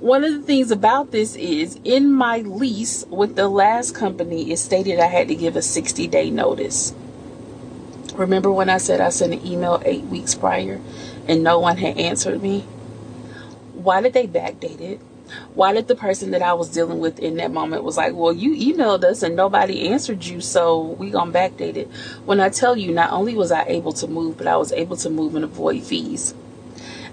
one 0.00 0.24
of 0.24 0.32
the 0.32 0.40
things 0.40 0.70
about 0.70 1.10
this 1.10 1.36
is 1.36 1.78
in 1.84 2.10
my 2.10 2.38
lease 2.38 3.04
with 3.10 3.36
the 3.36 3.48
last 3.48 3.94
company, 3.94 4.50
it 4.50 4.56
stated 4.56 4.98
I 4.98 5.06
had 5.06 5.28
to 5.28 5.34
give 5.34 5.56
a 5.56 5.62
60 5.62 6.06
day 6.06 6.30
notice. 6.30 6.94
Remember 8.14 8.50
when 8.50 8.70
I 8.70 8.78
said 8.78 9.02
I 9.02 9.10
sent 9.10 9.34
an 9.34 9.46
email 9.46 9.82
eight 9.84 10.04
weeks 10.04 10.34
prior 10.34 10.80
and 11.28 11.44
no 11.44 11.58
one 11.58 11.76
had 11.76 11.98
answered 11.98 12.42
me? 12.42 12.60
Why 13.74 14.00
did 14.00 14.14
they 14.14 14.26
backdate 14.26 14.80
it? 14.80 15.00
Why 15.54 15.74
did 15.74 15.86
the 15.86 15.94
person 15.94 16.30
that 16.30 16.42
I 16.42 16.54
was 16.54 16.70
dealing 16.70 16.98
with 16.98 17.18
in 17.18 17.36
that 17.36 17.52
moment 17.52 17.84
was 17.84 17.98
like, 17.98 18.14
well, 18.14 18.32
you 18.32 18.74
emailed 18.74 19.04
us 19.04 19.22
and 19.22 19.36
nobody 19.36 19.88
answered 19.88 20.24
you, 20.24 20.40
so 20.40 20.80
we 20.80 21.10
gonna 21.10 21.30
backdate 21.30 21.76
it. 21.76 21.88
When 22.24 22.40
I 22.40 22.48
tell 22.48 22.74
you, 22.74 22.90
not 22.90 23.12
only 23.12 23.34
was 23.34 23.52
I 23.52 23.64
able 23.64 23.92
to 23.92 24.08
move, 24.08 24.38
but 24.38 24.46
I 24.46 24.56
was 24.56 24.72
able 24.72 24.96
to 24.96 25.10
move 25.10 25.34
and 25.34 25.44
avoid 25.44 25.82
fees. 25.82 26.34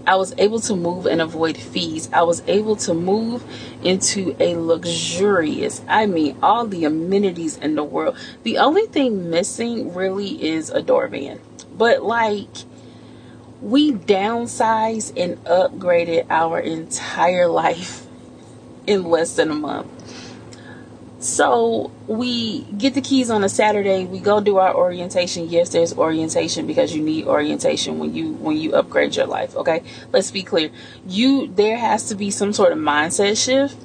I 0.08 0.16
was 0.16 0.34
able 0.38 0.62
to 0.62 0.76
move 0.76 1.06
and 1.06 1.22
avoid 1.22 1.58
fees. 1.58 2.10
I 2.14 2.24
was 2.24 2.42
able 2.48 2.78
to 2.78 2.94
move 2.94 3.44
into 3.84 4.38
a 4.40 4.56
luxurious, 4.56 5.82
I 5.88 6.06
mean, 6.06 6.38
all 6.42 6.66
the 6.66 6.86
amenities 6.86 7.58
in 7.58 7.76
the 7.76 7.84
world. 7.84 8.18
The 8.44 8.58
only 8.58 8.86
thing 8.88 9.30
missing 9.30 9.94
really 9.94 10.42
is 10.42 10.70
a 10.70 10.82
doorbell. 10.82 11.40
But 11.78 12.04
like, 12.04 12.48
we 13.62 13.92
downsized 13.92 15.14
and 15.22 15.44
upgraded 15.44 16.28
our 16.30 16.60
entire 16.60 17.48
life 17.50 18.06
in 18.88 19.04
less 19.04 19.36
than 19.36 19.52
a 19.52 19.56
month. 19.56 19.97
So 21.20 21.90
we 22.06 22.62
get 22.78 22.94
the 22.94 23.02
keys 23.02 23.32
on 23.32 23.44
a 23.44 23.50
Saturday. 23.50 24.06
We 24.06 24.20
go 24.20 24.40
do 24.40 24.58
our 24.58 24.76
orientation. 24.76 25.50
Yes, 25.50 25.70
there's 25.70 25.98
orientation 25.98 26.68
because 26.68 26.96
you 26.96 27.02
need 27.02 27.26
orientation 27.26 27.98
when 27.98 28.14
you 28.14 28.34
when 28.34 28.58
you 28.58 28.76
upgrade 28.76 29.16
your 29.16 29.26
life. 29.26 29.56
Okay, 29.56 29.82
let's 30.14 30.30
be 30.30 30.44
clear. 30.44 30.70
You 31.08 31.48
there 31.48 31.78
has 31.78 32.08
to 32.10 32.16
be 32.16 32.30
some 32.30 32.54
sort 32.54 32.72
of 32.72 32.78
mindset 32.78 33.44
shift 33.44 33.76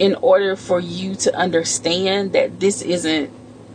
in 0.00 0.16
order 0.16 0.56
for 0.56 0.80
you 0.80 1.14
to 1.14 1.34
understand 1.36 2.32
that 2.32 2.58
this 2.58 2.82
isn't 2.82 3.30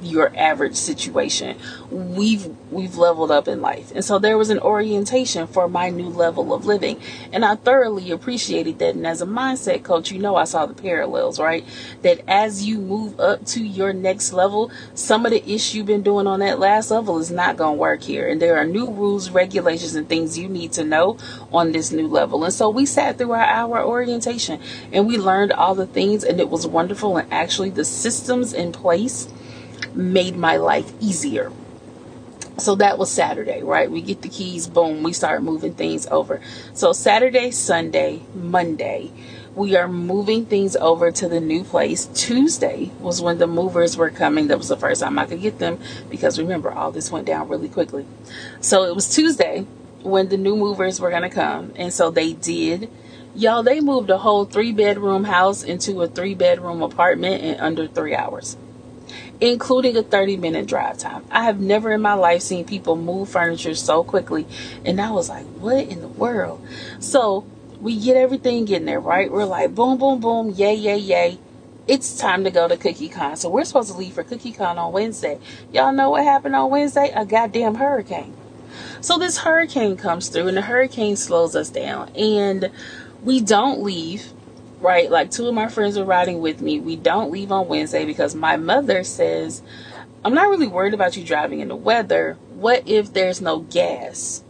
your 0.05 0.35
average 0.35 0.75
situation. 0.75 1.57
We've 1.89 2.47
we've 2.71 2.97
leveled 2.97 3.31
up 3.31 3.47
in 3.47 3.62
life. 3.62 3.91
And 3.93 4.03
so 4.03 4.19
there 4.19 4.38
was 4.38 4.50
an 4.50 4.59
orientation 4.59 5.47
for 5.47 5.67
my 5.67 5.89
new 5.89 6.09
level 6.09 6.53
of 6.53 6.65
living. 6.65 7.00
And 7.31 7.45
I 7.45 7.55
thoroughly 7.55 8.12
appreciated 8.12 8.79
that. 8.79 8.95
And 8.95 9.07
as 9.07 9.21
a 9.21 9.25
mindset 9.25 9.83
coach, 9.83 10.12
you 10.12 10.19
know 10.19 10.35
I 10.35 10.43
saw 10.43 10.65
the 10.65 10.74
parallels, 10.74 11.39
right? 11.39 11.65
That 12.01 12.21
as 12.27 12.65
you 12.65 12.79
move 12.79 13.19
up 13.19 13.45
to 13.47 13.63
your 13.63 13.93
next 13.93 14.33
level, 14.33 14.71
some 14.93 15.25
of 15.25 15.31
the 15.31 15.47
ish 15.50 15.74
you've 15.74 15.85
been 15.85 16.03
doing 16.03 16.27
on 16.27 16.39
that 16.39 16.59
last 16.59 16.91
level 16.91 17.19
is 17.19 17.31
not 17.31 17.57
gonna 17.57 17.74
work 17.75 18.03
here. 18.03 18.27
And 18.27 18.41
there 18.41 18.57
are 18.57 18.65
new 18.65 18.89
rules, 18.89 19.29
regulations, 19.29 19.95
and 19.95 20.07
things 20.07 20.38
you 20.38 20.47
need 20.47 20.71
to 20.74 20.83
know 20.83 21.17
on 21.51 21.71
this 21.71 21.91
new 21.91 22.07
level. 22.07 22.43
And 22.43 22.53
so 22.53 22.69
we 22.69 22.85
sat 22.85 23.17
through 23.17 23.31
our 23.31 23.43
hour 23.43 23.83
orientation 23.83 24.59
and 24.91 25.07
we 25.07 25.17
learned 25.17 25.51
all 25.51 25.75
the 25.75 25.88
things 25.88 26.24
and 26.24 26.39
it 26.39 26.50
was 26.50 26.67
wonderful 26.67 27.17
and 27.17 27.31
actually 27.31 27.69
the 27.69 27.85
systems 27.85 28.53
in 28.53 28.71
place 28.71 29.27
made 29.95 30.35
my 30.35 30.57
life 30.57 30.91
easier. 30.99 31.51
So 32.57 32.75
that 32.75 32.97
was 32.97 33.11
Saturday, 33.11 33.63
right? 33.63 33.91
We 33.91 34.01
get 34.01 34.21
the 34.21 34.29
keys, 34.29 34.67
boom, 34.67 35.03
we 35.03 35.11
start 35.11 35.43
moving 35.43 35.73
things 35.73 36.07
over. 36.07 36.39
So 36.73 36.93
Saturday, 36.93 37.51
Sunday, 37.51 38.21
Monday, 38.33 39.11
we 39.55 39.75
are 39.75 39.87
moving 39.87 40.45
things 40.45 40.75
over 40.77 41.11
to 41.11 41.27
the 41.27 41.41
new 41.41 41.63
place. 41.63 42.05
Tuesday 42.13 42.91
was 42.99 43.21
when 43.21 43.39
the 43.39 43.47
movers 43.47 43.97
were 43.97 44.09
coming. 44.09 44.47
That 44.47 44.57
was 44.57 44.69
the 44.69 44.77
first 44.77 45.01
time 45.01 45.19
I 45.19 45.25
could 45.25 45.41
get 45.41 45.59
them 45.59 45.79
because 46.09 46.39
remember, 46.39 46.71
all 46.71 46.91
this 46.91 47.11
went 47.11 47.25
down 47.25 47.49
really 47.49 47.69
quickly. 47.69 48.05
So 48.61 48.83
it 48.83 48.95
was 48.95 49.09
Tuesday 49.09 49.65
when 50.03 50.29
the 50.29 50.37
new 50.37 50.55
movers 50.55 50.99
were 50.99 51.09
going 51.09 51.23
to 51.23 51.29
come. 51.29 51.73
And 51.75 51.93
so 51.93 52.09
they 52.09 52.33
did. 52.33 52.89
Y'all, 53.33 53.63
they 53.63 53.81
moved 53.81 54.09
a 54.09 54.19
whole 54.19 54.45
three 54.45 54.71
bedroom 54.71 55.25
house 55.25 55.61
into 55.61 56.01
a 56.01 56.07
three 56.07 56.35
bedroom 56.35 56.81
apartment 56.81 57.43
in 57.43 57.59
under 57.59 57.85
three 57.85 58.15
hours 58.15 58.55
including 59.41 59.98
a 59.98 60.03
30 60.03 60.38
minute 60.38 60.67
drive 60.67 60.98
time. 60.98 61.25
I 61.31 61.43
have 61.43 61.60
never 61.60 61.91
in 61.91 62.01
my 62.01 62.13
life 62.13 62.41
seen 62.41 62.65
people 62.65 62.95
move 62.95 63.29
furniture 63.29 63.75
so 63.75 64.03
quickly. 64.03 64.48
And 64.84 65.00
I 65.01 65.12
was 65.12 65.29
like, 65.29 65.45
what 65.45 65.86
in 65.86 66.01
the 66.01 66.07
world? 66.07 66.65
So 67.00 67.45
we 67.79 68.00
get 68.00 68.17
everything 68.17 68.67
in 68.69 68.86
there, 68.86 69.00
right? 69.00 69.31
We're 69.31 69.45
like, 69.45 69.75
boom, 69.75 69.98
boom, 69.98 70.19
boom, 70.19 70.50
yay, 70.50 70.74
yay, 70.75 70.98
yay. 70.98 71.39
It's 71.88 72.17
time 72.17 72.43
to 72.45 72.51
go 72.51 72.67
to 72.67 72.77
Cookie 72.77 73.10
Con. 73.10 73.36
So 73.36 73.50
we're 73.50 73.65
supposed 73.65 73.91
to 73.91 73.98
leave 73.98 74.13
for 74.13 74.24
Cookie 74.24 74.51
Con 74.53 74.79
on 74.79 74.91
Wednesday. 74.91 75.39
Y'all 75.72 75.93
know 75.93 76.10
what 76.10 76.24
happened 76.24 76.55
on 76.55 76.72
Wednesday? 76.72 77.12
A 77.15 77.25
goddamn 77.25 77.75
hurricane. 77.75 78.36
So 79.01 79.19
this 79.19 79.39
hurricane 79.39 79.98
comes 79.98 80.29
through 80.29 80.48
and 80.48 80.57
the 80.57 80.63
hurricane 80.63 81.15
slows 81.15 81.55
us 81.55 81.69
down. 81.69 82.10
And 82.15 82.72
we 83.24 83.41
don't 83.41 83.84
leave 83.84 84.34
right? 84.86 85.10
Like 85.10 85.32
two 85.32 85.48
of 85.48 85.54
my 85.56 85.68
friends 85.68 85.98
are 85.98 86.06
riding 86.06 86.39
with 86.39 86.62
me. 86.62 86.80
We 86.80 86.96
don't 86.96 87.32
leave 87.32 87.51
on 87.51 87.68
Wednesday 87.68 88.06
because 88.06 88.36
my 88.36 88.56
mother 88.56 89.04
says, 89.04 89.62
I'm 90.24 90.34
not 90.34 90.50
really 90.50 90.68
worried 90.68 90.94
about 90.94 91.18
you 91.18 91.24
driving 91.24 91.60
in 91.60 91.68
the 91.68 91.75
weather. 91.75 92.38
What 92.54 92.88
if 92.88 93.12
there's 93.12 93.42
no 93.42 93.60
gas? 93.60 94.44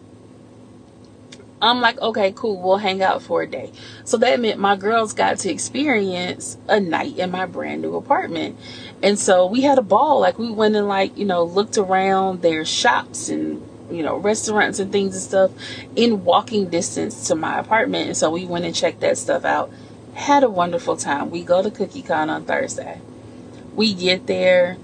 I'm 1.62 1.80
like, 1.82 2.00
okay, 2.00 2.34
cool, 2.36 2.62
we'll 2.62 2.78
hang 2.78 3.02
out 3.02 3.24
for 3.24 3.42
a 3.42 3.48
day. 3.48 3.72
So 4.04 4.18
that 4.18 4.40
meant 4.40 4.60
my 4.60 4.76
girls 4.76 5.14
got 5.14 5.40
to 5.40 5.50
experience 5.50 6.58
a 6.68 6.80
night 6.80 7.18
in 7.18 7.32
my 7.32 7.46
brand 7.46 7.82
new 7.82 7.96
apartment. 7.96 8.60
And 9.02 9.18
so 9.18 9.46
we 9.48 9.62
had 9.62 9.78
a 9.78 9.82
ball. 9.82 10.20
Like 10.20 10.38
we 10.38 10.52
went 10.52 10.76
and 10.76 10.88
like, 10.88 11.18
you 11.18 11.26
know, 11.26 11.44
looked 11.44 11.78
around 11.78 12.42
their 12.42 12.66
shops 12.66 13.30
and 13.30 13.68
you 13.90 14.02
know, 14.02 14.18
restaurants 14.18 14.80
and 14.80 14.92
things 14.92 15.14
and 15.14 15.24
stuff 15.24 15.52
in 15.96 16.26
walking 16.26 16.70
distance 16.70 17.28
to 17.28 17.36
my 17.36 17.60
apartment. 17.60 18.08
And 18.08 18.18
so 18.18 18.32
we 18.32 18.46
went 18.46 18.66
and 18.66 18.76
checked 18.76 19.02
that 19.02 19.18
stuff 19.18 19.46
out 19.46 19.72
had 20.16 20.44
a 20.44 20.50
wonderful 20.50 20.98
time. 20.98 21.30
We 21.30 21.44
go 21.44 21.62
to 21.62 21.70
Cookie 21.70 22.02
Con 22.02 22.30
on 22.30 22.46
Thursday. 22.46 23.02
We 23.76 23.94
get 23.94 24.28
there. 24.28 24.78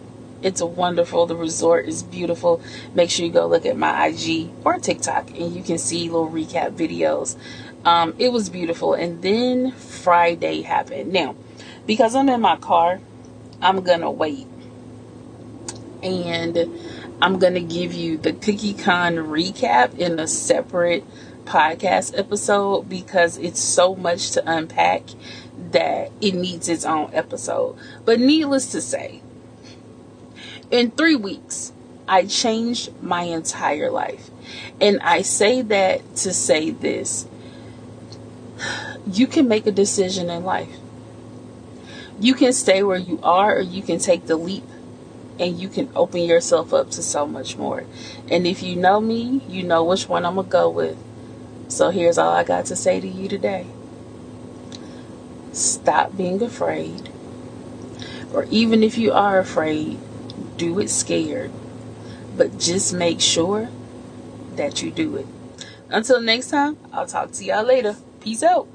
It's 0.44 0.60
a 0.60 0.66
wonderful. 0.66 1.26
The 1.26 1.36
resort 1.36 1.88
is 1.88 2.04
beautiful. 2.04 2.62
Make 2.94 3.10
sure 3.10 3.26
you 3.26 3.32
go 3.32 3.48
look 3.48 3.66
at 3.66 3.78
my 3.78 4.08
IG 4.08 4.50
or 4.66 4.78
TikTok 4.78 5.30
and 5.32 5.56
you 5.56 5.64
can 5.64 5.78
see 5.78 6.10
little 6.10 6.30
recap 6.30 6.76
videos. 6.76 7.38
Um, 7.86 8.14
it 8.20 8.32
was 8.32 8.50
beautiful. 8.50 8.94
And 8.94 9.22
then 9.22 9.72
Friday 9.72 10.62
happened. 10.62 11.14
Now, 11.14 11.36
because 11.88 12.14
I'm 12.14 12.28
in 12.30 12.42
my 12.42 12.58
car, 12.58 13.00
I'm 13.62 13.82
going 13.84 14.02
to 14.02 14.12
wait. 14.12 14.48
And 16.04 16.58
I'm 17.22 17.40
going 17.40 17.54
to 17.54 17.62
give 17.62 17.94
you 17.94 18.18
the 18.18 18.34
Cookie 18.34 18.74
Con 18.74 19.16
recap 19.16 19.98
in 19.98 20.20
a 20.20 20.28
separate 20.28 21.06
podcast 21.52 22.18
episode 22.18 22.88
because 22.88 23.38
it's 23.38 23.60
so 23.60 23.94
much 23.94 24.32
to 24.32 24.42
unpack 24.50 25.04
that 25.72 26.10
it 26.22 26.34
needs 26.34 26.70
its 26.70 26.86
own 26.86 27.10
episode. 27.14 27.78
But 28.06 28.22
needless 28.22 28.72
to 28.72 28.80
say, 28.80 29.22
in 30.72 30.92
three 30.92 31.18
weeks, 31.18 31.74
I 32.08 32.26
changed 32.26 32.94
my 33.02 33.24
entire 33.24 33.92
life. 33.92 34.30
And 34.80 35.02
I 35.02 35.24
say 35.24 35.62
that 35.62 36.16
to 36.18 36.34
say 36.34 36.70
this 36.70 37.28
you 39.06 39.28
can 39.28 39.50
make 39.50 39.68
a 39.68 39.72
decision 39.72 40.30
in 40.30 40.46
life. 40.46 40.74
You 42.18 42.34
can 42.34 42.54
stay 42.54 42.82
where 42.82 42.98
you 42.98 43.20
are, 43.24 43.58
or 43.58 43.62
you 43.62 43.82
can 43.82 44.00
take 44.00 44.28
the 44.28 44.38
leap 44.38 44.64
and 45.38 45.60
you 45.60 45.68
can 45.68 45.90
open 45.96 46.22
yourself 46.22 46.74
up 46.74 46.92
to 46.92 47.04
so 47.04 47.28
much 47.28 47.58
more. 47.58 47.84
And 48.30 48.48
if 48.48 48.64
you 48.64 48.78
know 48.78 49.02
me, 49.02 49.42
you 49.50 49.64
know 49.64 49.84
which 49.84 50.08
one 50.08 50.26
I'm 50.26 50.36
going 50.36 50.46
to 50.46 50.52
go 50.52 50.70
with. 50.70 50.98
So 51.72 51.90
here's 51.90 52.18
all 52.18 52.34
I 52.34 52.44
got 52.44 52.66
to 52.66 52.76
say 52.76 53.00
to 53.00 53.08
you 53.08 53.30
today 53.30 53.66
stop 55.54 56.16
being 56.18 56.44
afraid. 56.44 57.10
Or 58.34 58.44
even 58.52 58.84
if 58.84 58.98
you 58.98 59.14
are 59.14 59.40
afraid, 59.40 59.98
do 60.58 60.80
it 60.80 60.90
scared. 60.90 61.50
But 62.36 62.60
just 62.60 62.94
make 62.94 63.22
sure 63.22 63.70
that 64.58 64.84
you 64.84 64.92
do 64.92 65.16
it. 65.16 65.28
Until 65.90 66.22
next 66.22 66.50
time, 66.50 66.78
I'll 66.92 67.08
talk 67.08 67.32
to 67.34 67.46
y'all 67.46 67.64
later. 67.64 67.96
Peace 68.20 68.44
out. 68.44 68.68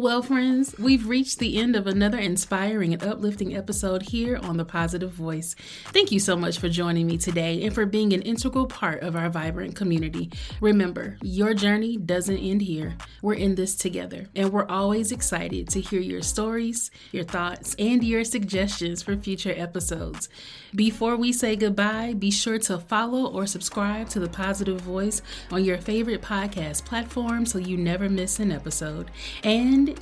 Well, 0.00 0.22
friends, 0.22 0.76
we've 0.78 1.08
reached 1.08 1.40
the 1.40 1.58
end 1.58 1.74
of 1.74 1.88
another 1.88 2.18
inspiring 2.18 2.92
and 2.92 3.02
uplifting 3.02 3.56
episode 3.56 4.02
here 4.02 4.36
on 4.36 4.56
The 4.56 4.64
Positive 4.64 5.10
Voice. 5.10 5.56
Thank 5.86 6.12
you 6.12 6.20
so 6.20 6.36
much 6.36 6.60
for 6.60 6.68
joining 6.68 7.08
me 7.08 7.18
today 7.18 7.64
and 7.64 7.74
for 7.74 7.84
being 7.84 8.12
an 8.12 8.22
integral 8.22 8.66
part 8.66 9.02
of 9.02 9.16
our 9.16 9.28
vibrant 9.28 9.74
community. 9.74 10.30
Remember, 10.60 11.18
your 11.20 11.52
journey 11.52 11.96
doesn't 11.96 12.38
end 12.38 12.62
here. 12.62 12.96
We're 13.22 13.34
in 13.34 13.56
this 13.56 13.74
together, 13.74 14.28
and 14.36 14.52
we're 14.52 14.68
always 14.68 15.10
excited 15.10 15.68
to 15.70 15.80
hear 15.80 16.00
your 16.00 16.22
stories, 16.22 16.92
your 17.10 17.24
thoughts, 17.24 17.74
and 17.76 18.04
your 18.04 18.22
suggestions 18.22 19.02
for 19.02 19.16
future 19.16 19.54
episodes. 19.56 20.28
Before 20.76 21.16
we 21.16 21.32
say 21.32 21.56
goodbye, 21.56 22.14
be 22.16 22.30
sure 22.30 22.60
to 22.60 22.78
follow 22.78 23.26
or 23.26 23.48
subscribe 23.48 24.10
to 24.10 24.20
The 24.20 24.28
Positive 24.28 24.80
Voice 24.80 25.22
on 25.50 25.64
your 25.64 25.78
favorite 25.78 26.22
podcast 26.22 26.84
platform 26.84 27.46
so 27.46 27.58
you 27.58 27.76
never 27.76 28.08
miss 28.08 28.38
an 28.38 28.52
episode. 28.52 29.10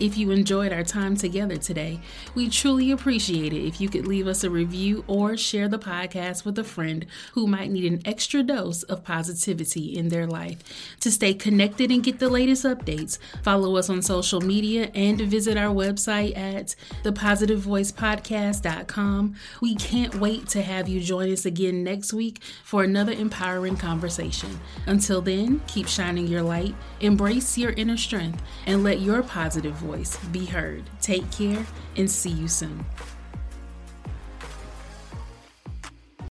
If 0.00 0.18
you 0.18 0.30
enjoyed 0.30 0.72
our 0.72 0.82
time 0.82 1.16
together 1.16 1.56
today, 1.56 2.00
we 2.34 2.48
truly 2.48 2.90
appreciate 2.90 3.52
it 3.52 3.66
if 3.66 3.80
you 3.80 3.88
could 3.88 4.06
leave 4.06 4.26
us 4.26 4.44
a 4.44 4.50
review 4.50 5.04
or 5.06 5.36
share 5.36 5.68
the 5.68 5.78
podcast 5.78 6.44
with 6.44 6.58
a 6.58 6.64
friend 6.64 7.06
who 7.34 7.46
might 7.46 7.70
need 7.70 7.90
an 7.90 8.02
extra 8.04 8.42
dose 8.42 8.82
of 8.84 9.04
positivity 9.04 9.96
in 9.96 10.08
their 10.08 10.26
life. 10.26 10.58
To 11.00 11.10
stay 11.10 11.34
connected 11.34 11.90
and 11.90 12.02
get 12.02 12.18
the 12.18 12.28
latest 12.28 12.64
updates, 12.64 13.18
follow 13.42 13.76
us 13.76 13.88
on 13.88 14.02
social 14.02 14.40
media 14.40 14.90
and 14.94 15.20
visit 15.20 15.56
our 15.56 15.74
website 15.74 16.36
at 16.36 16.74
thepositivevoicepodcast.com. 17.04 19.36
We 19.60 19.74
can't 19.76 20.14
wait 20.16 20.48
to 20.48 20.62
have 20.62 20.88
you 20.88 21.00
join 21.00 21.32
us 21.32 21.46
again 21.46 21.84
next 21.84 22.12
week 22.12 22.42
for 22.64 22.82
another 22.82 23.12
empowering 23.12 23.76
conversation. 23.76 24.58
Until 24.86 25.20
then, 25.20 25.60
keep 25.66 25.86
shining 25.86 26.26
your 26.26 26.42
light, 26.42 26.74
embrace 27.00 27.56
your 27.56 27.70
inner 27.72 27.96
strength, 27.96 28.42
and 28.66 28.82
let 28.82 29.00
your 29.00 29.22
positive 29.22 29.75
voice 29.76 30.16
be 30.32 30.44
heard. 30.46 30.84
Take 31.00 31.30
care 31.30 31.64
and 31.96 32.10
see 32.10 32.30
you 32.30 32.48
soon. 32.48 32.84